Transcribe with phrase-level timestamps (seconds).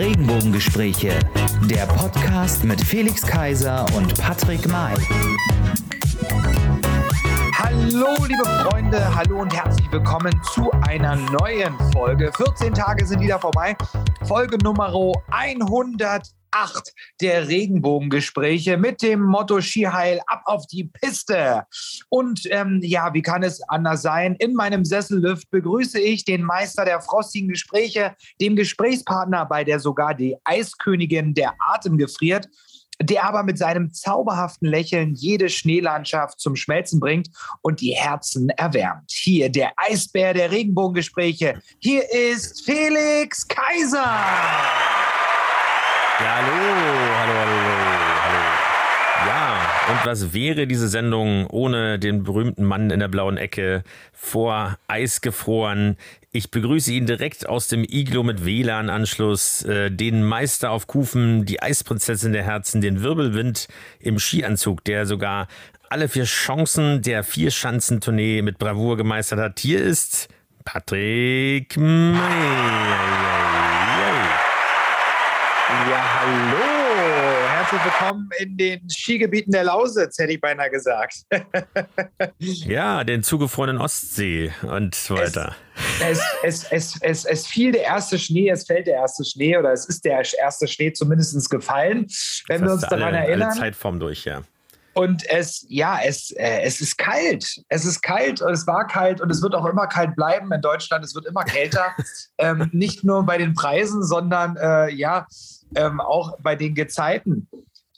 [0.00, 1.10] Regenbogengespräche,
[1.68, 4.94] der Podcast mit Felix Kaiser und Patrick May.
[7.58, 12.32] Hallo, liebe Freunde, hallo und herzlich willkommen zu einer neuen Folge.
[12.34, 13.76] 14 Tage sind wieder vorbei.
[14.22, 14.90] Folge Nummer
[15.32, 21.64] 100 acht der Regenbogengespräche mit dem Motto Skiheil ab auf die Piste.
[22.08, 24.36] Und ähm, ja, wie kann es anders sein?
[24.36, 30.14] In meinem Sessellift begrüße ich den Meister der frostigen Gespräche, dem Gesprächspartner, bei der sogar
[30.14, 32.48] die Eiskönigin der Atem gefriert
[33.02, 37.28] der aber mit seinem zauberhaften Lächeln jede Schneelandschaft zum Schmelzen bringt
[37.62, 39.10] und die Herzen erwärmt.
[39.10, 41.60] Hier der Eisbär der Regenbogengespräche.
[41.78, 44.04] Hier ist Felix Kaiser.
[46.22, 46.52] Ja, hallo,
[47.18, 47.56] hallo, hallo,
[48.24, 49.26] hallo.
[49.26, 54.76] Ja, und was wäre diese Sendung ohne den berühmten Mann in der blauen Ecke vor
[54.86, 55.96] Eis gefroren?
[56.30, 61.62] Ich begrüße ihn direkt aus dem Iglo mit WLAN-Anschluss, äh, den Meister auf Kufen, die
[61.62, 63.68] Eisprinzessin der Herzen, den Wirbelwind
[63.98, 65.48] im Skianzug, der sogar
[65.88, 69.58] alle vier Chancen der Vierschanzentournee mit Bravour gemeistert hat.
[69.58, 70.28] Hier ist
[70.66, 73.49] Patrick May.
[75.70, 76.58] Ja, hallo.
[77.48, 81.14] Herzlich willkommen in den Skigebieten der Lausitz, hätte ich beinahe gesagt.
[82.38, 85.54] ja, den zugefrorenen Ostsee und so weiter.
[86.02, 89.72] Es, es, es, es, es, fiel der erste Schnee, es fällt der erste Schnee oder
[89.72, 92.08] es ist der erste Schnee zumindest gefallen,
[92.48, 93.50] wenn wir uns daran alle, erinnern.
[93.50, 94.42] Alle Zeitform durch, ja.
[94.92, 97.62] Und es, ja, es, äh, es ist kalt.
[97.68, 100.60] Es ist kalt und es war kalt und es wird auch immer kalt bleiben in
[100.60, 101.04] Deutschland.
[101.04, 101.94] Es wird immer kälter.
[102.38, 105.26] ähm, nicht nur bei den Preisen, sondern äh, ja,
[105.74, 107.48] ähm, auch bei den Gezeiten.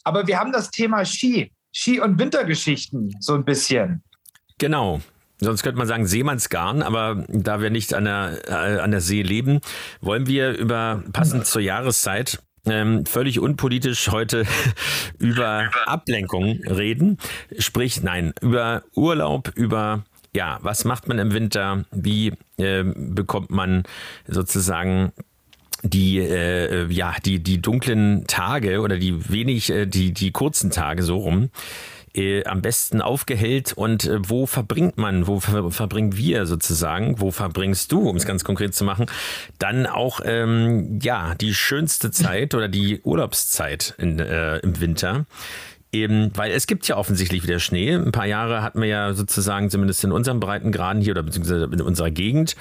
[0.04, 4.02] Aber wir haben das Thema Ski, Ski- und Wintergeschichten so ein bisschen.
[4.58, 5.00] Genau.
[5.40, 9.22] Sonst könnte man sagen Seemannsgarn, aber da wir nicht an der, äh, an der See
[9.22, 9.60] leben,
[10.00, 14.44] wollen wir über passend zur Jahreszeit ähm, völlig unpolitisch heute
[15.18, 17.18] über Ablenkung reden.
[17.58, 20.04] Sprich, nein, über Urlaub, über
[20.34, 21.84] ja, was macht man im Winter?
[21.90, 23.82] Wie äh, bekommt man
[24.26, 25.12] sozusagen
[25.82, 31.02] die äh, ja die die dunklen Tage oder die wenig äh, die die kurzen Tage
[31.02, 31.50] so rum
[32.14, 37.30] äh, am besten aufgehellt und äh, wo verbringt man, wo ver verbringen wir sozusagen, wo
[37.30, 39.06] verbringst du, um es ganz konkret zu machen,
[39.58, 45.26] dann auch ähm, ja die schönste Zeit oder die Urlaubszeit in, äh, im Winter.
[45.94, 47.92] Eben, weil es gibt ja offensichtlich wieder Schnee.
[47.92, 51.82] Ein paar Jahre hatten wir ja sozusagen, zumindest in unserem Breitengraden hier oder beziehungsweise in
[51.82, 52.56] unserer Gegend,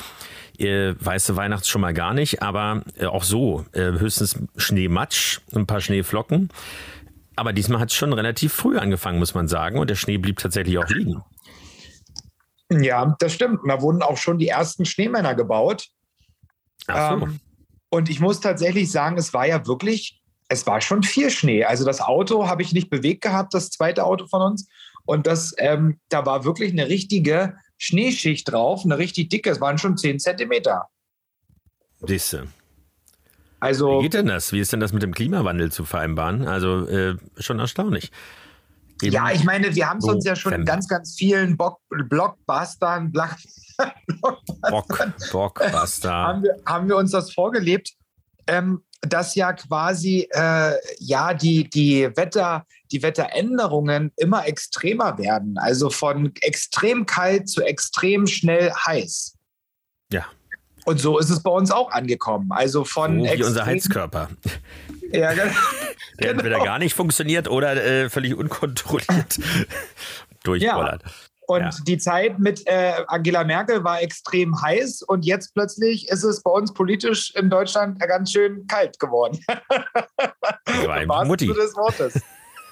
[0.59, 5.67] äh, weiße Weihnachts schon mal gar nicht, aber äh, auch so äh, höchstens Schneematsch, ein
[5.67, 6.49] paar Schneeflocken.
[7.35, 10.37] Aber diesmal hat es schon relativ früh angefangen, muss man sagen, und der Schnee blieb
[10.37, 11.23] tatsächlich auch liegen.
[12.69, 13.59] Ja, das stimmt.
[13.67, 15.87] Da wurden auch schon die ersten Schneemänner gebaut.
[16.87, 17.25] Ach so.
[17.25, 17.39] Ähm,
[17.89, 21.65] und ich muss tatsächlich sagen, es war ja wirklich, es war schon viel Schnee.
[21.65, 24.69] Also das Auto habe ich nicht bewegt gehabt, das zweite Auto von uns.
[25.05, 29.79] Und das, ähm, da war wirklich eine richtige Schneeschicht drauf, eine richtig dicke, es waren
[29.79, 30.89] schon 10 Zentimeter.
[31.99, 32.47] Siehste.
[33.59, 34.53] Also, Wie geht denn das?
[34.53, 36.47] Wie ist denn das mit dem Klimawandel zu vereinbaren?
[36.47, 38.11] Also äh, schon erstaunlich.
[39.01, 41.79] Eben ja, ich meine, wir haben es uns ja schon in ganz, ganz vielen Bock
[41.89, 43.35] Blockbustern, Block
[44.05, 46.13] Blockbustern Blockbuster.
[46.13, 47.93] haben, wir, haben wir uns das vorgelebt,
[48.45, 55.57] ähm, dass ja quasi äh, ja die, die Wetter, die Wetteränderungen immer extremer werden.
[55.57, 59.37] Also von extrem kalt zu extrem schnell heiß.
[60.11, 60.25] Ja.
[60.85, 62.51] Und so ist es bei uns auch angekommen.
[62.51, 64.29] Also von so wie unser Heizkörper.
[65.11, 65.51] Ja, genau.
[66.19, 66.41] Der genau.
[66.41, 69.39] entweder gar nicht funktioniert oder äh, völlig unkontrolliert
[70.43, 71.03] durchbollert.
[71.03, 71.11] Ja.
[71.47, 71.69] Und ja.
[71.85, 76.51] die Zeit mit äh, Angela Merkel war extrem heiß und jetzt plötzlich ist es bei
[76.51, 79.43] uns politisch in Deutschland ganz schön kalt geworden.
[81.07, 81.47] War Mutti.
[81.47, 82.21] des Wortes.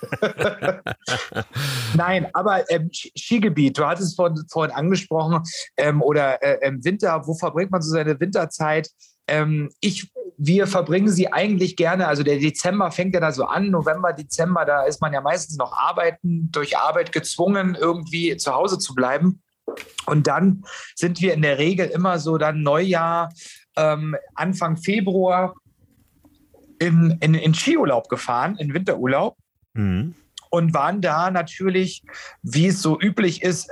[1.96, 5.42] Nein, aber ähm, Skigebiet, du hattest vorhin, vorhin angesprochen,
[5.78, 8.90] ähm, oder äh, im Winter, wo verbringt man so seine Winterzeit?
[9.28, 13.69] Ähm, ich, wir verbringen sie eigentlich gerne, also der Dezember fängt ja da so an,
[13.69, 18.80] November, Dezember, da ist man ja meistens noch arbeiten, durch Arbeit gezwungen, irgendwie zu Hause
[18.80, 19.42] zu bleiben.
[20.06, 20.63] Und dann
[20.95, 23.30] sind wir in der Regel immer so dann Neujahr,
[23.75, 25.54] ähm, Anfang Februar
[26.80, 29.38] in, in, in Skiurlaub gefahren, in Winterurlaub.
[29.74, 30.16] Mhm.
[30.50, 32.04] Und waren da natürlich,
[32.42, 33.69] wie es so üblich ist,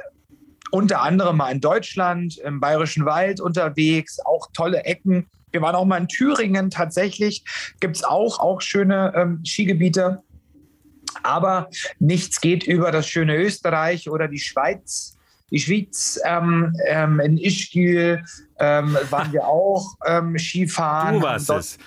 [0.72, 5.28] unter anderem mal in Deutschland, im Bayerischen Wald unterwegs, auch tolle Ecken.
[5.52, 7.44] Wir waren auch mal in Thüringen tatsächlich,
[7.80, 10.22] gibt es auch, auch schöne ähm, Skigebiete.
[11.24, 15.18] Aber nichts geht über das schöne Österreich oder die Schweiz.
[15.50, 18.22] Die Schweiz, ähm, ähm, in Ischgl
[18.60, 21.16] ähm, waren wir auch ähm, Skifahren.
[21.16, 21.78] Du warst es.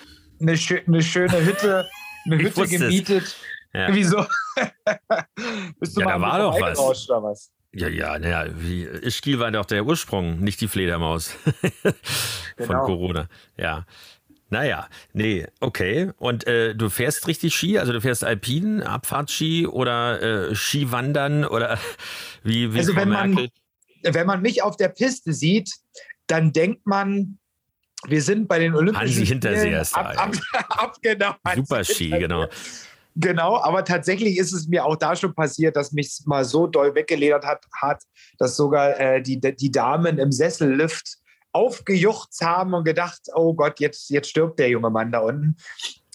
[0.41, 1.87] eine, schö eine schöne Hütte,
[2.25, 3.37] eine Hütte gemietet.
[3.73, 3.95] Ja.
[3.95, 4.27] Wieso?
[5.79, 7.09] Bist du ja, mal da war doch was.
[7.09, 7.53] Oder was?
[7.73, 8.47] Ja, ja, naja,
[9.03, 11.29] Ischgl war doch der Ursprung, nicht die Fledermaus
[11.83, 11.95] von
[12.57, 12.85] genau.
[12.85, 13.29] Corona.
[13.57, 13.87] Ja.
[14.49, 16.11] Naja, nee, okay.
[16.19, 17.79] Und äh, du fährst richtig Ski?
[17.79, 21.79] Also du fährst Alpinen, Abfahrtski oder äh, Skiwandern oder
[22.43, 23.49] wie, wie Also wenn man,
[24.03, 25.73] wenn man mich auf der Piste sieht,
[26.27, 27.39] dann denkt man,
[28.09, 30.35] wir sind bei den Olympischen Hansi Hinterseher ist ab, ab,
[30.71, 32.49] ab, genau, Super Ski, genau.
[33.17, 36.95] Genau, aber tatsächlich ist es mir auch da schon passiert, dass mich mal so doll
[36.95, 38.03] weggeledert hat, hat
[38.39, 41.19] dass sogar äh, die, die Damen im Sessellift
[41.53, 45.57] aufgejuchzt haben und gedacht, oh Gott, jetzt, jetzt stirbt der junge Mann da unten.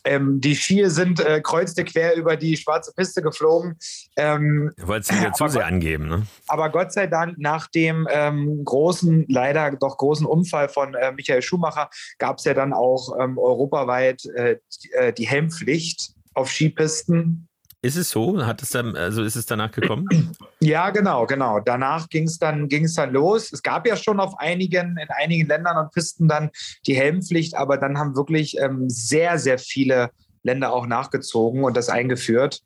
[0.05, 3.75] Ähm, die Skier sind äh, kreuzte quer über die schwarze Piste geflogen.
[4.15, 6.27] Ähm, du wolltest wieder zu sehr angeben, ne?
[6.47, 11.41] Aber Gott sei Dank, nach dem ähm, großen, leider doch großen Unfall von äh, Michael
[11.41, 11.89] Schumacher,
[12.19, 17.47] gab es ja dann auch ähm, europaweit äh, die, äh, die Helmpflicht auf Skipisten.
[17.81, 18.43] Ist es so?
[18.43, 20.07] Hat es dann, also ist es danach gekommen?
[20.61, 21.59] Ja, genau, genau.
[21.59, 23.53] Danach ging es dann, ging's dann los.
[23.53, 26.49] Es gab ja schon auf einigen, in einigen Ländern und Pisten dann
[26.87, 30.09] die Helmpflicht, aber dann haben wirklich ähm, sehr, sehr viele
[30.41, 32.61] Länder auch nachgezogen und das eingeführt.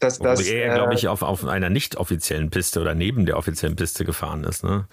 [0.00, 3.26] Dass das, Wo er, äh, glaube ich, auf, auf einer nicht offiziellen Piste oder neben
[3.26, 4.64] der offiziellen Piste gefahren ist.
[4.64, 4.86] Ne?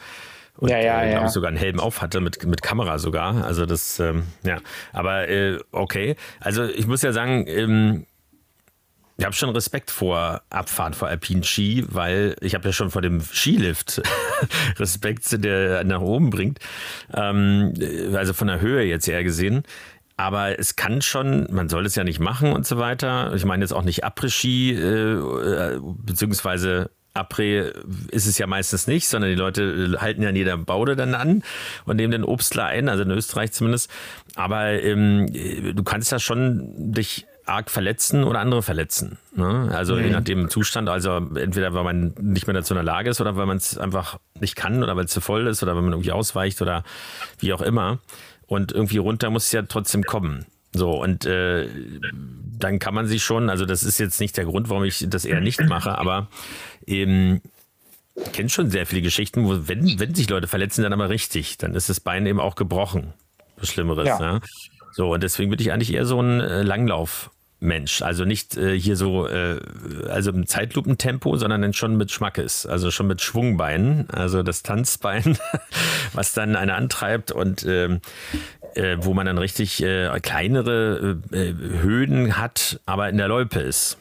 [0.58, 1.28] Und ja, ja, äh, ja.
[1.28, 3.44] sogar einen Helm auf hatte, mit, mit Kamera sogar.
[3.44, 4.58] Also das, ähm, ja.
[4.94, 6.16] Aber äh, okay.
[6.40, 8.06] Also ich muss ja sagen, ähm,
[9.18, 13.02] ich habe schon Respekt vor Abfahrt vor Alpin Ski, weil ich habe ja schon vor
[13.02, 14.02] dem Skilift
[14.80, 16.60] Respekt, der nach oben bringt.
[17.14, 17.74] Ähm,
[18.16, 19.64] also von der Höhe jetzt eher gesehen.
[20.18, 23.34] Aber es kann schon, man soll es ja nicht machen und so weiter.
[23.34, 27.74] Ich meine jetzt auch nicht Après-Ski, äh, beziehungsweise Après
[28.12, 31.44] ist es ja meistens nicht, sondern die Leute halten ja in jeder Baude dann an
[31.86, 33.92] und nehmen den Obstler ein, also in Österreich zumindest.
[34.36, 35.28] Aber ähm,
[35.76, 39.18] du kannst ja schon dich arg verletzen oder andere verletzen.
[39.36, 39.70] Ne?
[39.74, 40.04] Also mhm.
[40.04, 43.20] je nach dem Zustand, also entweder weil man nicht mehr dazu in der Lage ist
[43.20, 45.82] oder weil man es einfach nicht kann oder weil es zu voll ist oder weil
[45.82, 46.84] man irgendwie ausweicht oder
[47.40, 48.00] wie auch immer.
[48.48, 50.46] Und irgendwie runter muss es ja trotzdem kommen.
[50.74, 51.68] So, und äh,
[52.58, 55.26] dann kann man sich schon, also das ist jetzt nicht der Grund, warum ich das
[55.26, 56.28] eher nicht mache, aber
[56.86, 57.42] eben,
[58.16, 61.58] ich kenne schon sehr viele Geschichten, wo, wenn, wenn sich Leute verletzen, dann aber richtig,
[61.58, 63.14] dann ist das Bein eben auch gebrochen.
[63.58, 64.08] Was Schlimmeres.
[64.08, 64.20] Ja.
[64.20, 64.42] Ne?
[64.94, 67.32] So, und deswegen würde ich eigentlich eher so einen äh, Langlauf
[67.62, 68.02] Mensch.
[68.02, 69.60] Also nicht äh, hier so, äh,
[70.10, 75.38] also im Zeitlupentempo, sondern dann schon mit Schmackes, also schon mit Schwungbeinen, also das Tanzbein,
[76.14, 78.02] was dann eine antreibt und ähm,
[78.76, 83.98] äh, wo man dann richtig äh, kleinere äh, Höhen hat, aber in der Loipe ist.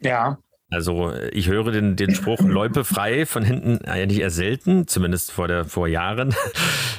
[0.00, 0.38] Ja.
[0.70, 5.48] Also ich höre den, den Spruch Loipe frei von hinten eigentlich eher selten, zumindest vor,
[5.48, 6.34] der, vor Jahren.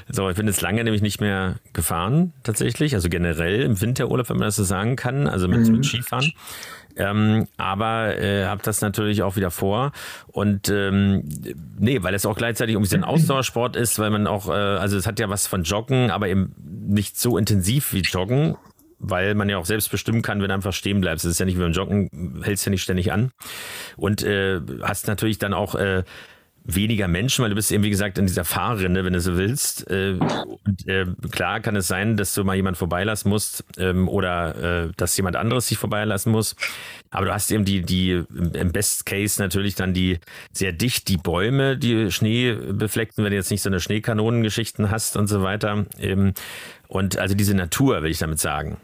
[0.08, 2.94] So, ich bin jetzt lange nämlich nicht mehr gefahren, tatsächlich.
[2.94, 5.78] Also generell im Winterurlaub, wenn man das so sagen kann, also mit, mhm.
[5.78, 6.32] mit Skifahren.
[6.98, 9.92] Ähm, aber äh, habe das natürlich auch wieder vor.
[10.28, 11.28] Und ähm,
[11.78, 14.98] nee, weil es auch gleichzeitig irgendwie so ein Ausdauersport ist, weil man auch, äh, also
[14.98, 16.54] es hat ja was von Joggen, aber eben
[16.88, 18.56] nicht so intensiv wie Joggen
[18.98, 21.26] weil man ja auch selbst bestimmen kann, wenn du einfach stehen bleibst.
[21.26, 23.32] Das ist ja nicht wie beim Joggen, hältst ja nicht ständig an.
[23.98, 26.04] Und äh, hast natürlich dann auch äh,
[26.66, 29.90] weniger Menschen, weil du bist eben, wie gesagt, in dieser Fahrrinne, wenn du so willst.
[29.90, 30.18] Äh,
[30.66, 34.92] und äh, klar kann es sein, dass du mal jemand vorbeilassen musst ähm, oder äh,
[34.98, 36.56] dass jemand anderes sich vorbeilassen muss.
[37.12, 40.20] Aber du hast eben die, die im Best Case natürlich dann die
[40.52, 45.16] sehr dicht die Bäume, die Schnee befleckten, wenn du jetzt nicht so eine Schneekanonengeschichten hast
[45.18, 45.86] und so weiter.
[46.00, 46.34] Ähm,
[46.88, 48.78] und also diese Natur, will ich damit sagen.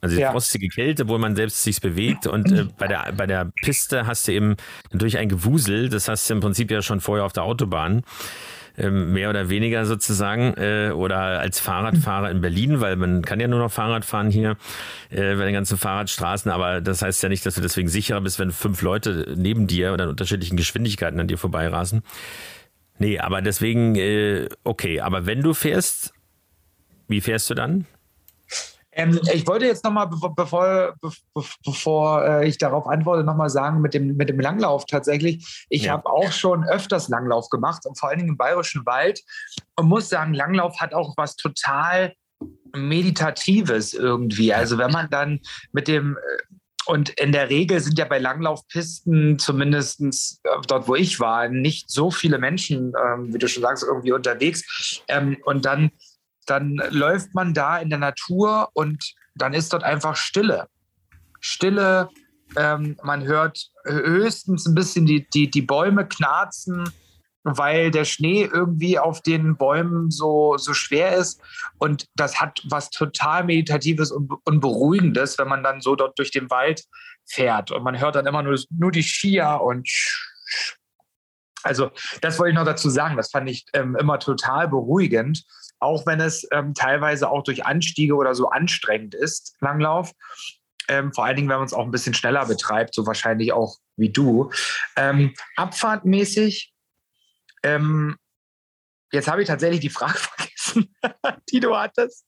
[0.00, 0.32] Also die ja.
[0.32, 2.26] frostige Kälte, wo man selbst sich bewegt.
[2.26, 4.56] Und äh, bei, der, bei der Piste hast du eben
[4.92, 5.88] natürlich ein Gewusel.
[5.88, 8.02] Das hast du im Prinzip ja schon vorher auf der Autobahn.
[8.76, 10.54] Ähm, mehr oder weniger sozusagen.
[10.54, 14.56] Äh, oder als Fahrradfahrer in Berlin, weil man kann ja nur noch Fahrrad fahren hier
[15.10, 16.50] äh, bei den ganzen Fahrradstraßen.
[16.50, 19.92] Aber das heißt ja nicht, dass du deswegen sicherer bist, wenn fünf Leute neben dir
[19.92, 22.02] oder in unterschiedlichen Geschwindigkeiten an dir vorbeirasen.
[22.98, 25.00] Nee, aber deswegen, äh, okay.
[25.00, 26.12] Aber wenn du fährst,
[27.08, 27.86] wie fährst du dann?
[28.98, 30.94] Ähm, ich wollte jetzt nochmal, bevor,
[31.64, 35.66] bevor, äh, ich darauf antworte, nochmal sagen, mit dem, mit dem Langlauf tatsächlich.
[35.68, 35.92] Ich ja.
[35.92, 39.22] habe auch schon öfters Langlauf gemacht und vor allen Dingen im Bayerischen Wald
[39.76, 42.12] und muss sagen, Langlauf hat auch was total
[42.74, 44.52] Meditatives irgendwie.
[44.52, 45.40] Also wenn man dann
[45.70, 46.54] mit dem äh,
[46.86, 51.90] und in der Regel sind ja bei Langlaufpisten, zumindest äh, dort, wo ich war, nicht
[51.90, 55.02] so viele Menschen, ähm, wie du schon sagst, irgendwie unterwegs.
[55.06, 55.92] Ähm, und dann
[56.50, 60.66] dann läuft man da in der Natur und dann ist dort einfach Stille.
[61.40, 62.08] Stille,
[62.56, 66.92] ähm, man hört höchstens ein bisschen die, die, die Bäume knarzen
[67.56, 71.40] weil der Schnee irgendwie auf den Bäumen so, so schwer ist.
[71.78, 76.30] Und das hat was total Meditatives und, und Beruhigendes, wenn man dann so dort durch
[76.30, 76.84] den Wald
[77.26, 77.70] fährt.
[77.70, 79.88] Und man hört dann immer nur, nur die Skier und
[81.64, 81.90] also
[82.22, 83.16] das wollte ich noch dazu sagen.
[83.16, 85.44] Das fand ich ähm, immer total beruhigend,
[85.80, 90.12] auch wenn es ähm, teilweise auch durch Anstiege oder so anstrengend ist, Langlauf.
[90.88, 93.76] Ähm, vor allen Dingen, wenn man es auch ein bisschen schneller betreibt, so wahrscheinlich auch
[93.96, 94.50] wie du.
[94.96, 96.72] Ähm, abfahrtmäßig
[97.62, 98.16] ähm,
[99.12, 100.94] jetzt habe ich tatsächlich die Frage vergessen,
[101.50, 102.24] die du hattest.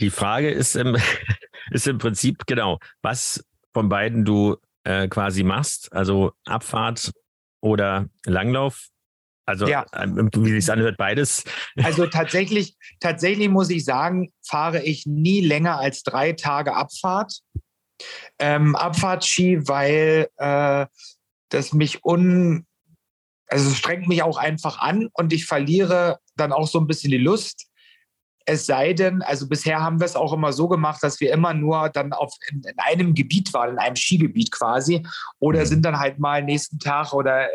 [0.00, 0.96] Die Frage ist im,
[1.70, 7.12] ist im Prinzip genau, was von beiden du äh, quasi machst, also Abfahrt
[7.60, 8.88] oder Langlauf.
[9.44, 9.84] Also ja.
[9.94, 11.44] Ähm, wie sich anhört, beides.
[11.82, 17.40] Also tatsächlich, tatsächlich muss ich sagen, fahre ich nie länger als drei Tage Abfahrt.
[18.38, 20.86] Ähm, Abfahrtski, weil äh,
[21.48, 22.66] das mich un,
[23.46, 27.10] also es strengt mich auch einfach an und ich verliere dann auch so ein bisschen
[27.10, 27.66] die Lust.
[28.46, 31.54] Es sei denn, also bisher haben wir es auch immer so gemacht, dass wir immer
[31.54, 35.06] nur dann auf, in, in einem Gebiet waren, in einem Skigebiet quasi,
[35.38, 35.66] oder mhm.
[35.66, 37.48] sind dann halt mal nächsten Tag oder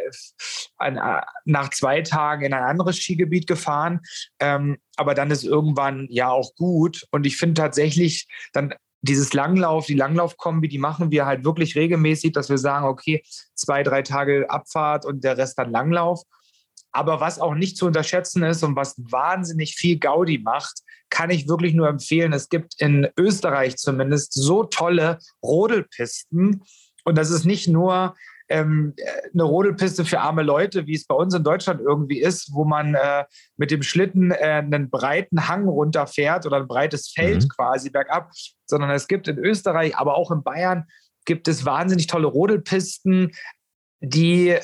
[0.78, 4.02] ein, äh, nach zwei Tagen in ein anderes Skigebiet gefahren.
[4.40, 7.06] Ähm, aber dann ist irgendwann ja auch gut.
[7.12, 12.34] Und ich finde tatsächlich, dann dieses Langlauf, die Langlaufkombi, die machen wir halt wirklich regelmäßig,
[12.34, 16.24] dass wir sagen, okay, zwei, drei Tage Abfahrt und der Rest dann Langlauf.
[16.98, 20.80] Aber was auch nicht zu unterschätzen ist und was wahnsinnig viel Gaudi macht,
[21.12, 22.34] kann ich wirklich nur empfehlen.
[22.34, 26.64] Es gibt in Österreich zumindest so tolle Rodelpisten.
[27.06, 28.16] Und das ist nicht nur
[28.50, 28.96] ähm,
[29.32, 32.96] eine Rodelpiste für arme Leute, wie es bei uns in Deutschland irgendwie ist, wo man
[32.96, 33.26] äh,
[33.58, 37.50] mit dem Schlitten äh, einen breiten Hang runterfährt oder ein breites Feld mhm.
[37.50, 38.32] quasi bergab,
[38.66, 40.86] sondern es gibt in Österreich, aber auch in Bayern
[41.26, 43.34] gibt es wahnsinnig tolle Rodelpisten,
[44.00, 44.58] die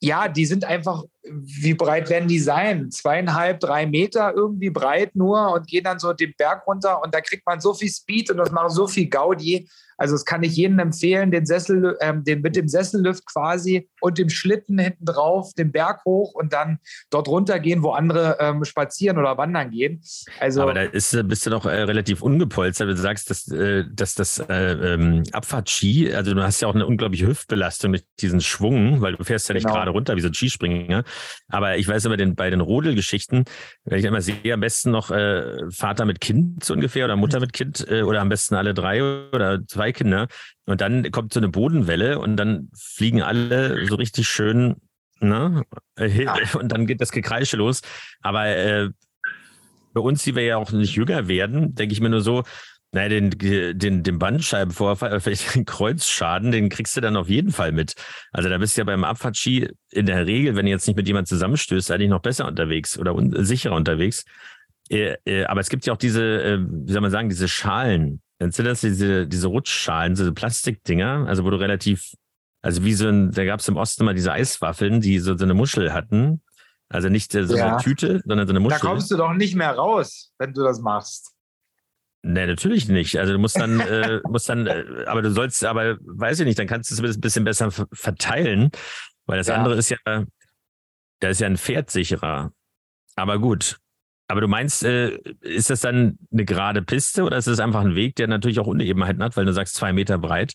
[0.00, 2.90] ja, die sind einfach, wie breit werden die sein?
[2.90, 7.20] Zweieinhalb, drei Meter irgendwie breit nur und gehen dann so den Berg runter und da
[7.20, 9.68] kriegt man so viel Speed und das macht so viel Gaudi.
[10.00, 14.16] Also das kann ich jedem empfehlen, den Sessel, ähm, den mit dem Sessellift quasi und
[14.16, 16.78] dem Schlitten hinten drauf, den Berg hoch und dann
[17.10, 20.02] dort runtergehen, wo andere ähm, spazieren oder wandern gehen.
[20.38, 23.84] Also, Aber da ist, bist du doch äh, relativ ungepolstert, wenn du sagst, dass, äh,
[23.92, 28.40] dass das äh, ähm, Abfahrtski, also du hast ja auch eine unglaubliche Hüftbelastung mit diesem
[28.40, 29.76] Schwung, weil du fährst ja nicht genau.
[29.76, 31.04] gerade runter wie so ein Skispringer.
[31.48, 33.44] Aber ich weiß immer, den, bei den Rodelgeschichten,
[33.84, 37.40] wenn ich immer sehe, am besten noch äh, Vater mit Kind so ungefähr oder Mutter
[37.40, 39.02] mit Kind äh, oder am besten alle drei
[39.32, 40.28] oder zwei zwei Kinder.
[40.66, 44.76] Und dann kommt so eine Bodenwelle und dann fliegen alle so richtig schön,
[45.20, 45.64] ne?
[45.98, 46.36] Ja.
[46.54, 47.82] Und dann geht das Gekreische los.
[48.20, 48.90] Aber äh,
[49.92, 52.44] bei uns, die wir ja auch nicht jünger werden, denke ich mir nur so,
[52.92, 53.30] naja, den,
[53.78, 57.94] den, den Bandscheibenvorfall, vielleicht den Kreuzschaden, den kriegst du dann auf jeden Fall mit.
[58.32, 61.06] Also da bist du ja beim Abfahrtski in der Regel, wenn du jetzt nicht mit
[61.06, 64.24] jemandem zusammenstößt, eigentlich noch besser unterwegs oder un sicherer unterwegs.
[64.88, 68.20] Äh, äh, aber es gibt ja auch diese, äh, wie soll man sagen, diese Schalen,
[68.40, 72.14] Kennst du das, diese, diese Rutschschalen, diese Plastikdinger, also wo du relativ,
[72.62, 75.44] also wie so ein, da gab es im Osten mal diese Eiswaffeln, die so, so
[75.44, 76.40] eine Muschel hatten.
[76.88, 77.72] Also nicht so ja.
[77.72, 78.78] eine Tüte, sondern so eine Muschel.
[78.80, 81.34] Da kommst du doch nicht mehr raus, wenn du das machst.
[82.22, 83.18] Nee, natürlich nicht.
[83.18, 86.58] Also du musst dann, äh, musst dann, äh, aber du sollst, aber weiß ich nicht,
[86.58, 88.70] dann kannst du es ein bisschen besser verteilen,
[89.26, 89.54] weil das ja.
[89.54, 92.52] andere ist ja, da ist ja ein Pferd sicherer.
[93.16, 93.78] Aber gut,
[94.30, 97.96] aber du meinst, äh, ist das dann eine gerade Piste oder ist es einfach ein
[97.96, 100.54] Weg, der natürlich auch Unebenheiten hat, weil du sagst zwei Meter breit?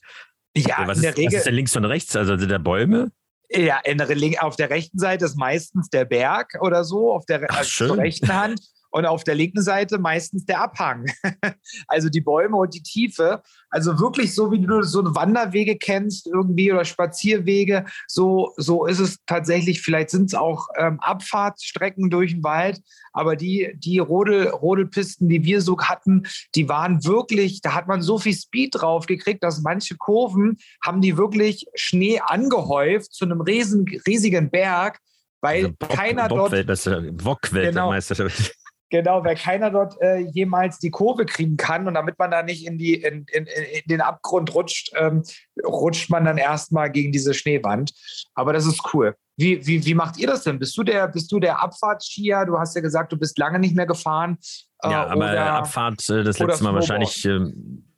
[0.55, 1.34] Ja, was in der ist, Regel.
[1.34, 2.15] Was ist denn links und rechts?
[2.15, 3.12] Also sind da Bäume?
[3.50, 7.57] Ja, der, auf der rechten Seite ist meistens der Berg oder so, auf der Ach,
[7.57, 8.62] also zur rechten Hand
[8.96, 11.06] und auf der linken Seite meistens der Abhang.
[11.90, 13.42] also die Bäume und die Tiefe.
[13.70, 19.18] Also wirklich so, wie du so Wanderwege kennst irgendwie oder Spazierwege, so, so ist es
[19.25, 19.82] tatsächlich.
[19.82, 22.80] Vielleicht sind es auch ähm, Abfahrtsstrecken durch den Wald,
[23.12, 26.24] aber die, die Rodel, Rodelpisten, die wir so hatten,
[26.56, 31.02] die waren wirklich, da hat man so viel Speed drauf gekriegt, dass manche Kurven haben
[31.02, 35.02] die wirklich Schnee angehäuft zu einem riesen, riesigen Berg
[35.42, 37.24] weil also Bock, keiner Bock, dort.
[37.24, 38.38] Bock-Weltmeisterschaft.
[38.38, 38.56] Genau,
[38.92, 42.65] Genau, weil keiner dort äh, jemals die Kurve kriegen kann und damit man da nicht
[42.65, 45.24] in, die, in, in, in den Abgrund rutscht, ähm,
[45.65, 47.94] rutscht man dann erstmal gegen diese Schneewand.
[48.36, 49.15] Aber das ist cool.
[49.38, 50.60] Wie, wie, wie macht ihr das denn?
[50.60, 52.46] Bist du der, bist du der Abfahrtskier?
[52.46, 54.38] Du hast ja gesagt, du bist lange nicht mehr gefahren.
[54.82, 57.39] Äh, ja, aber oder, Abfahrt äh, das letzte Mal wahrscheinlich, äh,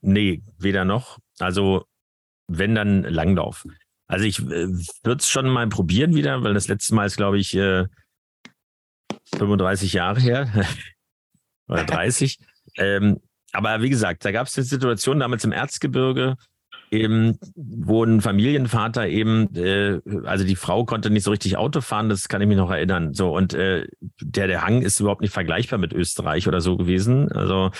[0.01, 1.19] nee, weder noch.
[1.39, 1.83] Also
[2.47, 3.65] wenn dann Langlauf.
[4.07, 4.69] Also ich äh,
[5.03, 7.85] würde es schon mal probieren wieder, weil das letzte Mal ist, glaube ich, äh,
[9.35, 10.65] 35 Jahre her
[11.67, 12.39] oder 30.
[12.77, 13.19] ähm,
[13.53, 16.35] aber wie gesagt, da gab es eine Situation damals im Erzgebirge,
[16.91, 22.09] eben, wo ein Familienvater eben, äh, also die Frau konnte nicht so richtig Auto fahren,
[22.09, 23.13] das kann ich mich noch erinnern.
[23.13, 23.87] So, und äh,
[24.21, 27.31] der, der Hang ist überhaupt nicht vergleichbar mit Österreich oder so gewesen.
[27.31, 27.71] Also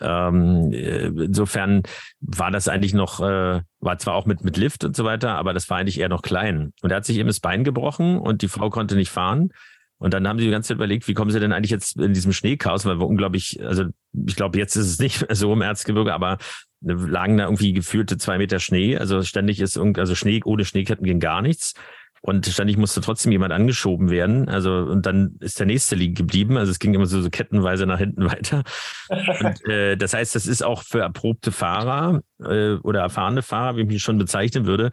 [0.00, 1.82] ähm, äh, insofern
[2.20, 5.52] war das eigentlich noch, äh, war zwar auch mit, mit Lift und so weiter, aber
[5.52, 6.72] das war eigentlich eher noch klein.
[6.82, 9.50] Und er hat sich eben das Bein gebrochen und die Frau konnte nicht fahren.
[9.98, 12.14] Und dann haben sie die ganze Zeit überlegt, wie kommen sie denn eigentlich jetzt in
[12.14, 13.84] diesem Schneechaos, weil wir unglaublich, also
[14.26, 16.38] ich glaube, jetzt ist es nicht so im Erzgebirge, aber
[16.80, 18.96] lagen da irgendwie gefühlte zwei Meter Schnee.
[18.96, 21.74] Also ständig ist irgendwie, also Schnee, ohne Schneeketten ging gar nichts.
[22.20, 24.48] Und ständig musste trotzdem jemand angeschoben werden.
[24.48, 26.56] Also, und dann ist der nächste liegen geblieben.
[26.56, 28.64] Also es ging immer so, so kettenweise nach hinten weiter.
[29.08, 33.82] Und äh, das heißt, das ist auch für erprobte Fahrer äh, oder erfahrene Fahrer, wie
[33.82, 34.90] ich mich schon bezeichnen würde,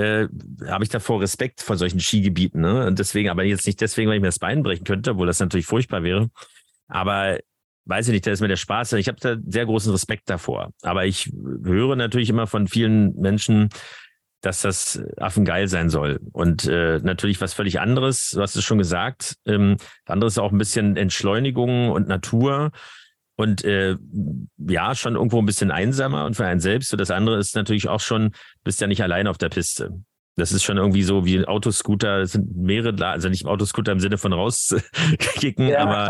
[0.00, 0.28] äh,
[0.66, 2.60] habe ich davor Respekt vor solchen Skigebieten.
[2.60, 2.86] Ne?
[2.86, 5.40] Und deswegen, aber jetzt nicht deswegen, weil ich mir das Bein brechen könnte, obwohl das
[5.40, 6.30] natürlich furchtbar wäre.
[6.88, 7.38] Aber
[7.84, 8.94] weiß ich nicht, da ist mir der Spaß.
[8.94, 10.72] Ich habe da sehr großen Respekt davor.
[10.82, 11.30] Aber ich
[11.64, 13.68] höre natürlich immer von vielen Menschen,
[14.40, 16.20] dass das affengeil sein soll.
[16.32, 19.36] Und äh, natürlich was völlig anderes, du hast es schon gesagt.
[19.44, 22.70] Ähm, das andere ist auch ein bisschen Entschleunigung und Natur.
[23.40, 23.96] Und äh,
[24.68, 26.92] ja, schon irgendwo ein bisschen einsamer und für einen selbst.
[26.92, 28.32] Und das andere ist natürlich auch schon,
[28.64, 30.02] bist ja nicht allein auf der Piste.
[30.40, 34.00] Das ist schon irgendwie so wie ein Autoscooter, das sind mehrere, also nicht Autoscooter im
[34.00, 35.80] Sinne von rauskicken, ja.
[35.80, 36.08] aber,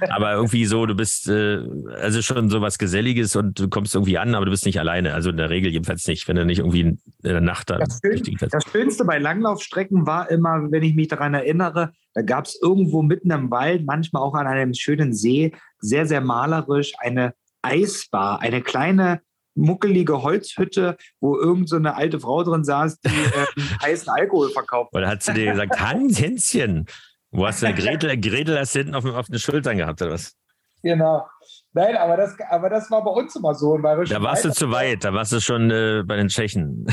[0.08, 1.58] aber irgendwie so, du bist äh,
[2.00, 5.12] also schon so was Geselliges und du kommst irgendwie an, aber du bist nicht alleine.
[5.12, 7.78] Also in der Regel jedenfalls nicht, wenn du nicht irgendwie in der Nacht da.
[7.78, 12.46] Das, Schön, das Schönste bei Langlaufstrecken war immer, wenn ich mich daran erinnere, da gab
[12.46, 17.34] es irgendwo mitten im Wald, manchmal auch an einem schönen See, sehr, sehr malerisch eine
[17.62, 19.20] Eisbar, eine kleine
[19.54, 23.08] muckelige Holzhütte, wo irgend so eine alte Frau drin saß, die
[23.58, 24.94] ähm, heißen Alkohol verkauft.
[24.94, 26.86] Oder hat sie dir gesagt, Hans, Hänschen,
[27.30, 30.12] wo hast du eine Gretel, Gretel hast du hinten auf, auf den Schultern gehabt, oder
[30.12, 30.36] was?
[30.82, 31.28] Genau.
[31.72, 33.78] Nein, aber das, aber das war bei uns immer so.
[33.78, 34.44] da warst Wald.
[34.44, 36.86] du zu weit, da warst du schon äh, bei den Tschechen.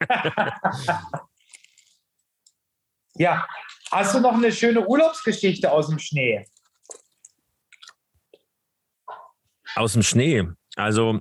[3.14, 3.46] ja,
[3.92, 6.46] hast du noch eine schöne Urlaubsgeschichte aus dem Schnee?
[9.76, 10.48] Aus dem Schnee.
[10.76, 11.20] Also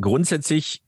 [0.00, 0.82] grundsätzlich,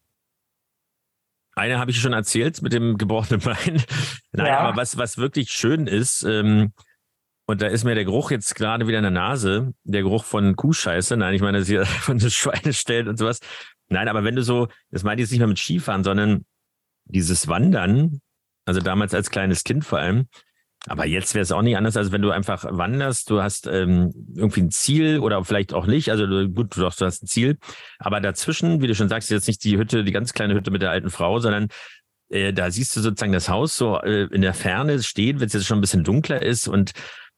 [1.57, 3.83] eine habe ich schon erzählt mit dem gebrochenen Bein.
[4.33, 4.59] Nein, ja.
[4.59, 6.73] aber was, was wirklich schön ist, ähm,
[7.47, 10.57] und da ist mir der Geruch jetzt gerade wieder in der Nase, der Geruch von
[10.57, 11.17] Kuhscheiße.
[11.17, 13.41] Nein, ich meine, das hier von den Schweineställen und sowas.
[13.89, 16.47] Nein, aber wenn du so, das meine ich jetzt nicht mehr mit Skifahren, sondern
[17.05, 18.21] dieses Wandern,
[18.65, 20.29] also damals als kleines Kind vor allem,
[20.87, 24.13] aber jetzt wäre es auch nicht anders, als wenn du einfach wanderst, du hast ähm,
[24.35, 26.11] irgendwie ein Ziel oder vielleicht auch nicht.
[26.11, 27.57] Also du, gut, du, hast ein Ziel.
[27.99, 30.83] Aber dazwischen, wie du schon sagst, jetzt nicht die Hütte, die ganz kleine Hütte mit
[30.83, 31.69] der alten Frau, sondern
[32.29, 35.55] äh, da siehst du sozusagen das Haus so äh, in der Ferne stehen, wenn es
[35.55, 36.93] jetzt schon ein bisschen dunkler ist und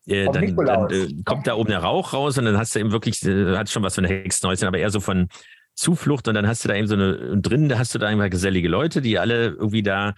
[0.06, 2.92] äh, dann, dann äh, kommt da oben der Rauch raus und dann hast du eben
[2.92, 5.28] wirklich, äh, hat schon was von Hexenhäuschen, aber eher so von
[5.74, 8.06] Zuflucht und dann hast du da eben so eine, und drinnen da hast du da
[8.06, 10.14] einfach gesellige Leute, die alle irgendwie da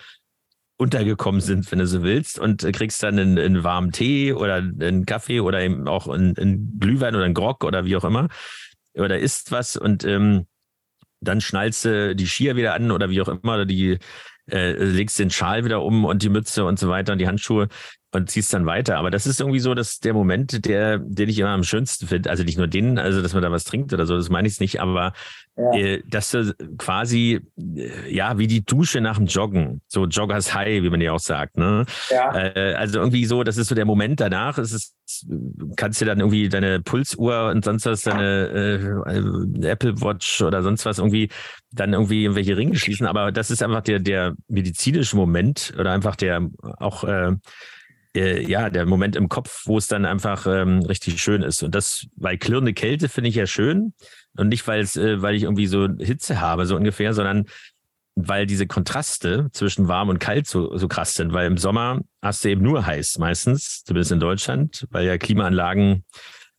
[0.78, 5.04] untergekommen sind, wenn du so willst, und kriegst dann einen, einen warmen Tee oder einen
[5.04, 8.28] Kaffee oder eben auch einen, einen Glühwein oder einen Grog oder wie auch immer.
[8.94, 10.46] Oder isst was und ähm,
[11.20, 13.98] dann schnallst du die Skier wieder an oder wie auch immer, oder die
[14.50, 17.68] äh, legst den Schal wieder um und die Mütze und so weiter und die Handschuhe
[18.10, 18.96] und ziehst dann weiter.
[18.96, 22.30] Aber das ist irgendwie so, dass der Moment, der, den ich immer am schönsten finde,
[22.30, 24.60] also nicht nur den, also dass man da was trinkt oder so, das meine ich
[24.60, 25.12] nicht, aber
[25.56, 25.72] ja.
[25.74, 30.82] äh, dass du quasi, äh, ja, wie die Dusche nach dem Joggen, so Joggers High,
[30.82, 31.84] wie man ja auch sagt, ne?
[32.10, 32.34] Ja.
[32.34, 34.94] Äh, also irgendwie so, das ist so der Moment danach, es ist,
[35.76, 39.04] kannst du dann irgendwie deine Pulsuhr und sonst was, deine
[39.60, 41.28] äh, Apple Watch oder sonst was irgendwie
[41.72, 46.16] dann irgendwie irgendwelche Ringe schließen, aber das ist einfach der, der medizinische Moment oder einfach
[46.16, 47.32] der auch äh,
[48.18, 51.62] äh, ja, der Moment im Kopf, wo es dann einfach ähm, richtig schön ist.
[51.62, 53.94] Und das, weil klirrende Kälte finde ich ja schön.
[54.36, 57.46] Und nicht, weil äh, weil ich irgendwie so Hitze habe, so ungefähr, sondern
[58.14, 61.32] weil diese Kontraste zwischen warm und kalt so, so krass sind.
[61.32, 66.04] Weil im Sommer hast du eben nur heiß meistens, zumindest in Deutschland, weil ja Klimaanlagen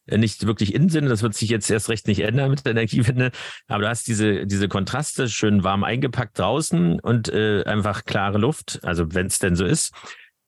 [0.06, 1.06] äh, nicht wirklich in sind.
[1.08, 3.32] Das wird sich jetzt erst recht nicht ändern mit der Energiewende.
[3.68, 8.80] Aber du hast diese, diese Kontraste schön warm eingepackt draußen und äh, einfach klare Luft,
[8.84, 9.92] also wenn es denn so ist.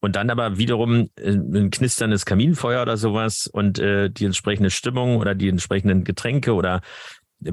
[0.02, 5.18] Und dann aber wiederum äh, ein knisterndes Kaminfeuer oder sowas und äh, die entsprechende Stimmung
[5.18, 6.82] oder die entsprechenden Getränke oder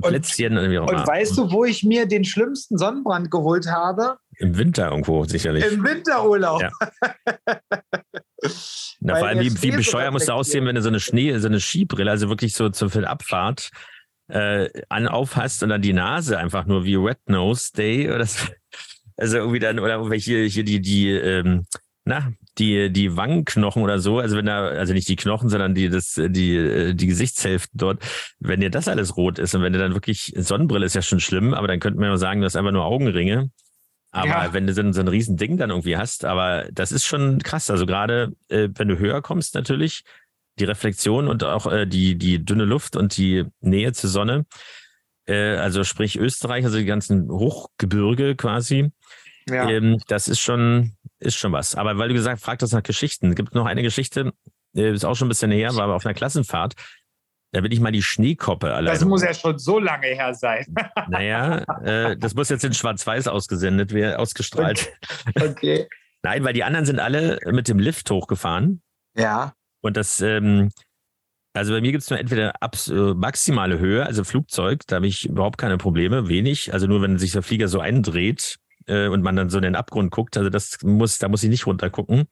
[0.01, 0.59] Plätzchen.
[0.59, 4.19] Und, wie auch und weißt du, wo ich mir den schlimmsten Sonnenbrand geholt habe?
[4.39, 5.65] Im Winter irgendwo, sicherlich.
[5.71, 6.63] Im Winterurlaub.
[6.63, 6.71] Ja.
[9.01, 11.49] Na, vor allem, wie, wie bescheuert musst du aussehen, wenn du so eine Schnee, so
[11.49, 13.71] eine Skibrille, also wirklich so zur Abfahrt
[14.29, 18.27] äh, an auf hast und dann die Nase einfach nur wie Red Nose Day oder
[18.27, 18.47] so.
[19.21, 21.67] Also irgendwie dann, oder welche hier die, die, ähm,
[22.09, 25.90] na, die, die Wangenknochen oder so, also wenn da, also nicht die Knochen, sondern die,
[25.90, 28.03] das, die, die Gesichtshälften dort,
[28.40, 31.21] wenn dir das alles rot ist und wenn du dann wirklich, Sonnenbrille ist ja schon
[31.21, 33.51] schlimm, aber dann könnte man ja sagen, du hast einfach nur Augenringe.
[34.11, 34.53] Aber ja.
[34.55, 37.68] wenn du so, so ein riesen Ding dann irgendwie hast, aber das ist schon krass.
[37.68, 40.03] Also gerade, äh, wenn du höher kommst natürlich,
[40.59, 44.47] die Reflexion und auch äh, die, die dünne Luft und die Nähe zur Sonne,
[45.27, 48.92] äh, also sprich Österreich, also die ganzen Hochgebirge quasi,
[49.49, 49.69] ja.
[49.69, 51.75] ähm, das ist schon, ist schon was.
[51.75, 54.33] Aber weil du gesagt fragt das nach Geschichten, gibt noch eine Geschichte,
[54.77, 56.75] äh, ist auch schon ein bisschen her, war aber auf einer Klassenfahrt.
[57.53, 58.93] Da bin ich mal die Schneekoppe allein.
[58.93, 60.67] Das muss ja schon so lange her sein.
[61.09, 64.93] naja, äh, das muss jetzt in Schwarz-Weiß ausgesendet werden, ausgestrahlt.
[65.35, 65.49] Okay.
[65.49, 65.89] okay.
[66.23, 68.83] Nein, weil die anderen sind alle mit dem Lift hochgefahren.
[69.17, 69.55] Ja.
[69.81, 70.71] Und das, ähm,
[71.55, 75.07] also bei mir gibt es nur entweder abs äh, maximale Höhe, also Flugzeug, da habe
[75.07, 76.73] ich überhaupt keine Probleme, wenig.
[76.73, 79.77] Also nur wenn sich der Flieger so eindreht, äh, und man dann so in den
[79.77, 80.37] Abgrund guckt.
[80.37, 82.24] Also das muss, da muss ich nicht runter gucken.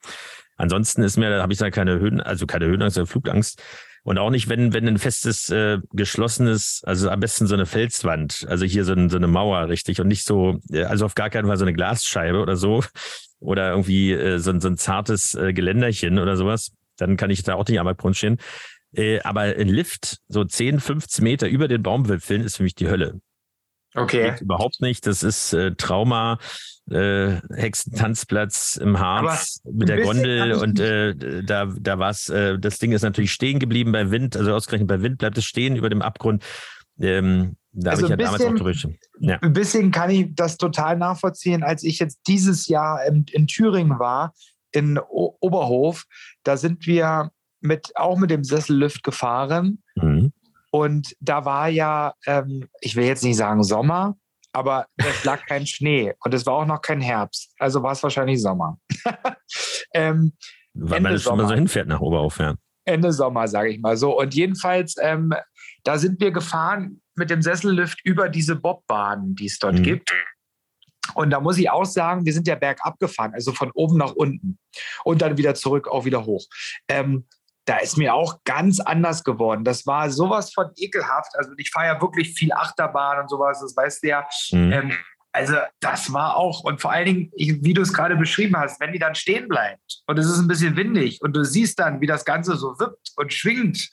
[0.57, 3.61] Ansonsten ist mir, da habe ich da keine Höhen, also keine Höhenangst, sondern Flugangst.
[4.03, 8.45] Und auch nicht, wenn, wenn ein festes, äh, geschlossenes, also am besten so eine Felswand,
[8.47, 11.29] also hier so, ein, so eine Mauer, richtig, und nicht so, äh, also auf gar
[11.29, 12.83] keinen Fall so eine Glasscheibe oder so,
[13.39, 17.55] oder irgendwie äh, so, so ein zartes äh, Geländerchen oder sowas, dann kann ich da
[17.55, 18.39] auch nicht am Abgrund.
[18.93, 22.87] Äh, aber ein Lift, so 10, 15 Meter über den Baumwipfeln, ist für mich die
[22.87, 23.19] Hölle.
[23.95, 24.31] Okay.
[24.31, 25.07] Geht überhaupt nicht.
[25.07, 26.39] Das ist äh, Trauma,
[26.89, 32.57] äh, Hexentanzplatz im Harz Aber mit der Gondel und äh, da, da war es, äh,
[32.59, 35.75] das Ding ist natürlich stehen geblieben bei Wind, also ausgerechnet bei Wind bleibt es stehen
[35.75, 36.43] über dem Abgrund.
[36.99, 39.37] Ähm, da also habe ich ja bisschen, damals auch Ja.
[39.39, 43.99] Ein bisschen kann ich das total nachvollziehen, als ich jetzt dieses Jahr in, in Thüringen
[43.99, 44.33] war,
[44.71, 46.05] in o Oberhof,
[46.43, 49.83] da sind wir mit, auch mit dem Sessellift gefahren.
[49.95, 50.31] Mhm.
[50.77, 54.15] Und da war ja, ähm, ich will jetzt nicht sagen Sommer,
[54.53, 57.51] aber es lag kein Schnee und es war auch noch kein Herbst.
[57.57, 58.77] Also war es wahrscheinlich Sommer.
[59.95, 60.33] ähm,
[60.75, 62.53] Weil man schon mal so hinfährt nach Oberhof, ja.
[62.85, 64.19] Ende Sommer, sage ich mal so.
[64.19, 65.33] Und jedenfalls, ähm,
[65.83, 69.83] da sind wir gefahren mit dem Sessellift über diese Bobbahnen, die es dort mhm.
[69.83, 70.13] gibt.
[71.15, 74.11] Und da muss ich auch sagen, wir sind ja bergab gefahren, also von oben nach
[74.11, 74.59] unten
[75.03, 76.45] und dann wieder zurück, auch wieder hoch.
[76.87, 77.25] Ähm,
[77.67, 79.65] da ist mir auch ganz anders geworden.
[79.65, 81.35] Das war sowas von ekelhaft.
[81.37, 84.25] Also ich fahre ja wirklich viel Achterbahn und sowas, das weißt du ja.
[84.51, 84.71] Mhm.
[84.71, 84.93] Ähm,
[85.33, 88.91] also das war auch, und vor allen Dingen, wie du es gerade beschrieben hast, wenn
[88.91, 92.07] die dann stehen bleibt und es ist ein bisschen windig und du siehst dann, wie
[92.07, 93.89] das Ganze so wippt und schwingt.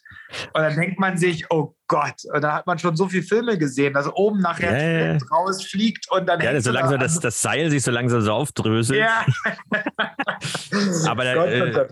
[0.55, 3.59] Und dann denkt man sich, oh Gott, und da hat man schon so viele Filme
[3.59, 6.41] gesehen, dass oben nachher ja, rausfliegt und dann.
[6.41, 9.01] Ja, so langsam da das, das Seil sich so langsam so aufdröselt.
[9.01, 9.27] Ja.
[11.07, 11.89] Aber da, äh,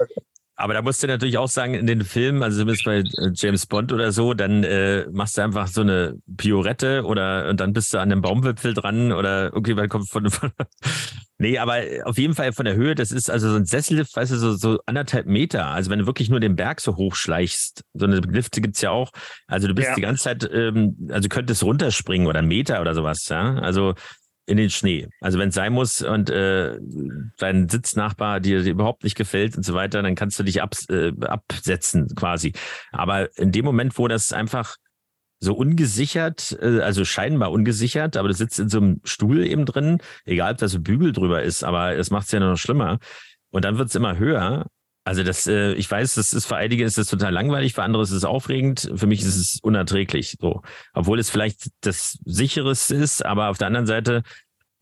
[0.55, 3.67] aber da musst du natürlich auch sagen, in den Filmen, also zumindest bei äh, James
[3.67, 7.93] Bond oder so, dann äh, machst du einfach so eine Piorette oder und dann bist
[7.93, 10.53] du an einem Baumwipfel dran oder okay, man kommt von, von
[11.43, 14.31] Nee, aber auf jeden Fall von der Höhe, das ist also so ein Sessellift, weißt
[14.31, 15.67] du, so, so anderthalb Meter.
[15.67, 19.11] Also wenn du wirklich nur den Berg so hochschleichst, so eine Lifte gibt's ja auch.
[19.49, 19.95] Also du bist ja.
[19.97, 23.55] die ganze Zeit, ähm, also könntest runterspringen oder einen Meter oder sowas, ja.
[23.57, 23.95] Also
[24.47, 25.09] in den Schnee.
[25.21, 26.79] Also wenn es sein muss und äh,
[27.39, 31.13] dein Sitznachbar dir, überhaupt nicht gefällt und so weiter, dann kannst du dich ab, äh,
[31.21, 32.53] absetzen quasi.
[32.91, 34.77] Aber in dem Moment, wo das einfach
[35.39, 39.99] so ungesichert, äh, also scheinbar ungesichert, aber du sitzt in so einem Stuhl eben drin,
[40.25, 42.99] egal ob da so Bügel drüber ist, aber es macht es ja noch schlimmer.
[43.51, 44.67] Und dann wird es immer höher
[45.05, 48.03] also das, äh, ich weiß, das ist für einige ist das total langweilig, für andere
[48.03, 50.37] ist es aufregend, für mich ist es unerträglich.
[50.41, 50.63] So,
[50.93, 54.23] obwohl es vielleicht das sichereste ist, aber auf der anderen Seite,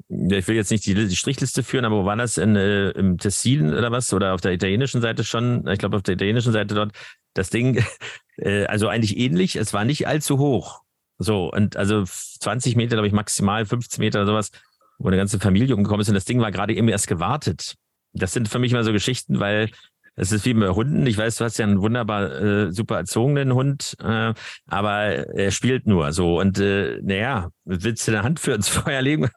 [0.09, 3.17] ich will jetzt nicht die, die Strichliste führen, aber wo war das in, äh, im
[3.17, 5.67] Tessin oder was oder auf der italienischen Seite schon?
[5.69, 6.93] Ich glaube auf der italienischen Seite dort
[7.33, 7.83] das Ding,
[8.37, 9.57] äh, also eigentlich ähnlich.
[9.57, 10.83] Es war nicht allzu hoch.
[11.17, 14.51] So und also 20 Meter, glaube ich maximal 15 Meter oder sowas,
[14.99, 17.77] wo eine ganze Familie umgekommen ist und das Ding war gerade eben erst gewartet.
[18.13, 19.71] Das sind für mich immer so Geschichten, weil
[20.17, 21.07] es ist wie bei Hunden.
[21.07, 24.35] Ich weiß, du hast ja einen wunderbar äh, super erzogenen Hund, äh,
[24.67, 26.39] aber er spielt nur so.
[26.41, 29.31] Und äh, naja, willst du eine Hand für ins Feuer legen?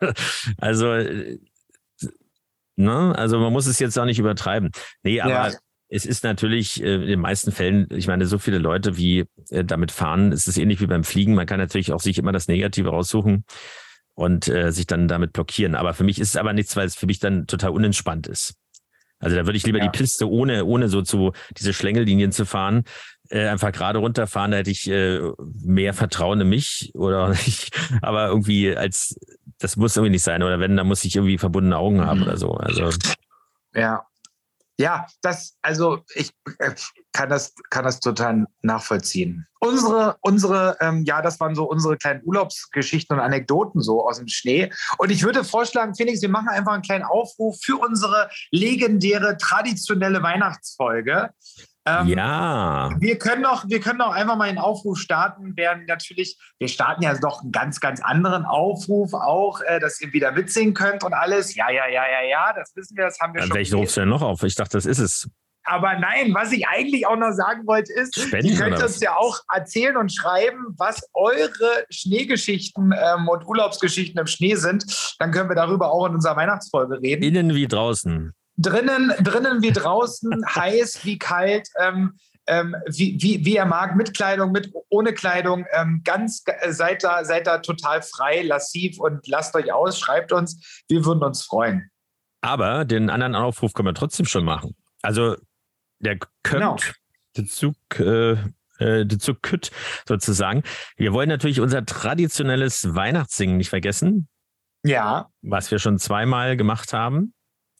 [0.57, 1.39] also, äh,
[2.75, 3.13] ne?
[3.17, 4.71] Also man muss es jetzt auch nicht übertreiben.
[5.03, 5.57] Nee, aber ja.
[5.89, 9.63] es ist natürlich äh, in den meisten Fällen, ich meine, so viele Leute wie äh,
[9.63, 11.35] damit fahren, es ist ähnlich wie beim Fliegen.
[11.35, 13.45] Man kann natürlich auch sich immer das Negative raussuchen
[14.15, 15.75] und äh, sich dann damit blockieren.
[15.75, 18.55] Aber für mich ist es aber nichts, weil es für mich dann total unentspannt ist.
[19.23, 19.85] Also da würde ich lieber ja.
[19.87, 22.83] die Piste ohne, ohne so zu diese Schlängellinien zu fahren,
[23.29, 25.19] äh, einfach gerade runterfahren, da hätte ich äh,
[25.63, 27.71] mehr Vertrauen in mich oder nicht.
[28.01, 29.15] Aber irgendwie als
[29.59, 30.43] das muss irgendwie nicht sein.
[30.43, 32.51] Oder wenn, dann muss ich irgendwie verbundene Augen haben oder so.
[32.51, 32.89] Also
[33.73, 34.05] ja.
[34.79, 36.71] Ja, das, also ich äh,
[37.11, 39.45] kann das, kann das total nachvollziehen.
[39.59, 44.27] Unsere, unsere, ähm, ja, das waren so unsere kleinen Urlaubsgeschichten und Anekdoten so aus dem
[44.27, 44.73] Schnee.
[44.97, 50.23] Und ich würde vorschlagen, Felix, wir machen einfach einen kleinen Aufruf für unsere legendäre, traditionelle
[50.23, 51.29] Weihnachtsfolge.
[51.85, 52.91] Ähm, ja.
[52.99, 55.55] Wir können doch, wir können doch einfach mal einen Aufruf starten.
[55.57, 60.13] Werden natürlich, wir starten ja doch einen ganz, ganz anderen Aufruf auch, äh, dass ihr
[60.13, 61.55] wieder mitsingen könnt und alles.
[61.55, 63.57] Ja, ja, ja, ja, ja, das wissen wir, das haben wir An schon.
[63.57, 64.43] Welchen rufst du denn noch auf?
[64.43, 65.29] Ich dachte, das ist es.
[65.65, 69.15] Aber nein, was ich eigentlich auch noch sagen wollte, ist, Spenden, ihr könnt uns ja
[69.15, 75.15] auch erzählen und schreiben, was eure Schneegeschichten ähm, und Urlaubsgeschichten im Schnee sind.
[75.19, 77.23] Dann können wir darüber auch in unserer Weihnachtsfolge reden.
[77.23, 83.55] Innen wie draußen drinnen, drinnen wie draußen, heiß wie kalt, ähm, ähm, wie, wie, wie
[83.55, 88.01] er mag, mit Kleidung, mit ohne Kleidung, ähm, ganz äh, seid da, seid da total
[88.01, 91.89] frei, lassiv und lasst euch aus, schreibt uns, wir würden uns freuen.
[92.41, 94.75] Aber den anderen Aufruf können wir trotzdem schon machen.
[95.01, 95.37] Also
[95.99, 96.77] der könnte genau.
[97.37, 98.31] der Zug, äh,
[98.79, 99.71] äh, der Zug kütt
[100.05, 100.63] sozusagen.
[100.97, 104.27] Wir wollen natürlich unser traditionelles Weihnachtssingen nicht vergessen.
[104.83, 105.29] Ja.
[105.41, 107.33] Was wir schon zweimal gemacht haben.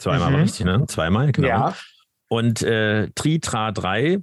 [0.04, 0.36] Zweimal mhm.
[0.36, 0.86] richtig, ne?
[0.88, 1.48] Zweimal, genau.
[1.48, 1.76] Ja.
[2.28, 4.20] Und äh, Tri Tra 3,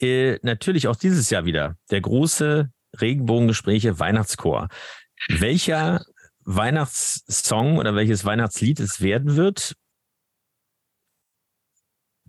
[0.00, 4.68] äh, natürlich auch dieses Jahr wieder der große Regenbogengespräche Weihnachtschor.
[5.28, 6.04] Welcher
[6.44, 9.74] Weihnachtssong oder welches Weihnachtslied es werden wird,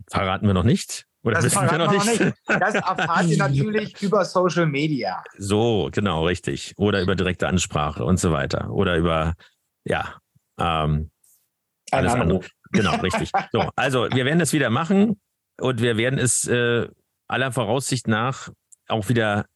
[0.08, 1.04] verraten wir noch nicht.
[1.24, 2.20] Oder das wissen wir noch nicht?
[2.20, 2.34] nicht?
[2.46, 5.22] Das erfahrt ihr natürlich über Social Media.
[5.36, 6.72] So, genau, richtig.
[6.78, 8.70] Oder über direkte Ansprache und so weiter.
[8.70, 9.34] Oder über,
[9.84, 10.16] ja,
[10.58, 11.10] ähm,
[11.90, 12.40] alles andere.
[12.74, 13.30] Genau, richtig.
[13.52, 15.20] So, also wir werden es wieder machen
[15.60, 16.88] und wir werden es äh,
[17.28, 18.50] aller Voraussicht nach
[18.88, 19.46] auch wieder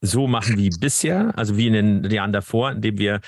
[0.00, 3.20] so machen wie bisher, also wie in den Jahren davor, indem wir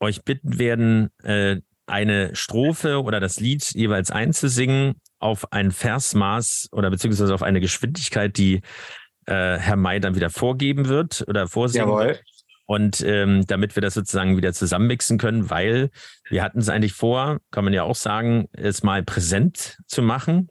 [0.00, 6.90] euch bitten werden, äh, eine Strophe oder das Lied jeweils einzusingen auf ein Versmaß oder
[6.90, 8.60] beziehungsweise auf eine Geschwindigkeit, die
[9.26, 12.20] äh, Herr May dann wieder vorgeben wird oder vorsingen Jawohl.
[12.66, 15.90] Und ähm, damit wir das sozusagen wieder zusammenmixen können, weil
[16.28, 20.48] wir hatten es eigentlich vor, kann man ja auch sagen, es mal präsent zu machen.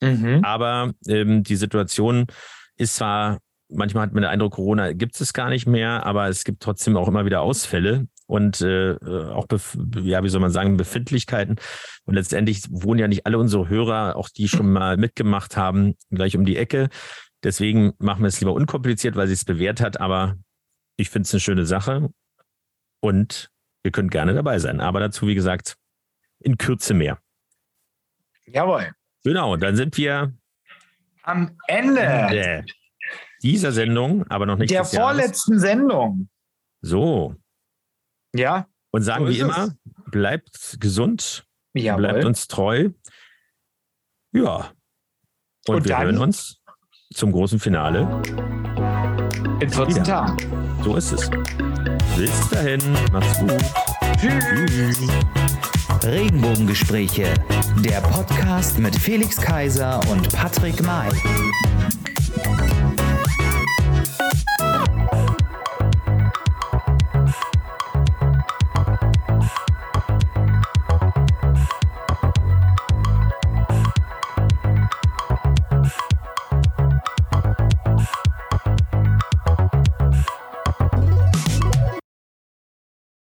[0.00, 0.40] Mhm.
[0.44, 2.26] Aber ähm, die Situation
[2.76, 6.44] ist zwar, manchmal hat man den Eindruck, Corona gibt es gar nicht mehr, aber es
[6.44, 9.46] gibt trotzdem auch immer wieder Ausfälle und äh, auch,
[10.02, 11.56] ja, wie soll man sagen, Befindlichkeiten.
[12.04, 16.36] Und letztendlich wohnen ja nicht alle unsere Hörer, auch die schon mal mitgemacht haben, gleich
[16.36, 16.88] um die Ecke.
[17.42, 20.36] Deswegen machen wir es lieber unkompliziert, weil sie es bewährt hat, aber
[21.00, 22.12] ich finde es eine schöne Sache
[23.00, 23.50] und
[23.82, 24.80] ihr könnt gerne dabei sein.
[24.80, 25.76] Aber dazu, wie gesagt,
[26.38, 27.18] in Kürze mehr.
[28.46, 28.92] Jawohl.
[29.24, 30.34] Genau, dann sind wir
[31.22, 32.64] am Ende
[33.42, 35.62] dieser Sendung, aber noch nicht der vorletzten Jahres.
[35.62, 36.28] Sendung.
[36.82, 37.36] So.
[38.34, 38.66] Ja.
[38.90, 40.10] Und sagen so wie immer, es.
[40.10, 42.02] bleibt gesund, Jawohl.
[42.02, 42.90] bleibt uns treu.
[44.32, 44.72] Ja.
[45.66, 46.60] Und, Und wir hören uns
[47.14, 48.22] zum großen Finale.
[49.60, 50.04] In 14 wieder.
[50.04, 50.36] Tagen.
[50.82, 51.30] So ist es.
[52.16, 52.80] Bis dahin,
[53.12, 53.52] macht's gut.
[54.18, 55.00] Tschüss.
[56.02, 57.34] Regenbogengespräche,
[57.80, 61.10] der Podcast mit Felix Kaiser und Patrick May.